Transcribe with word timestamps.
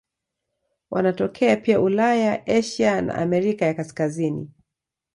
Wanatokea 0.89 1.57
pia 1.57 1.81
Ulaya, 1.81 2.47
Asia 2.47 3.01
na 3.01 3.15
Amerika 3.15 3.65
ya 3.65 3.73
Kaskazini. 3.73 4.49